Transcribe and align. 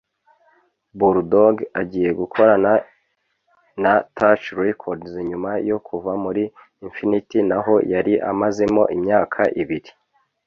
Bull 0.97 1.17
Dogg 1.31 1.57
agiye 1.81 2.09
gukorana 2.19 2.71
na 3.83 3.93
Touch 4.17 4.45
Records 4.63 5.11
nyuma 5.29 5.51
yo 5.69 5.77
kuva 5.87 6.11
muri 6.23 6.43
Infinity 6.85 7.39
naho 7.49 7.73
yari 7.93 8.13
amazemo 8.31 8.83
imyaka 8.95 9.41
ibiri 9.61 9.89